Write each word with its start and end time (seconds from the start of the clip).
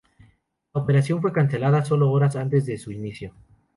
La 0.73 0.81
operación 0.81 1.21
fue 1.21 1.31
cancelada 1.31 1.85
solo 1.85 2.09
horas 2.09 2.35
antes 2.35 2.65
de 2.65 2.79
su 2.79 2.91
inicio. 2.91 3.35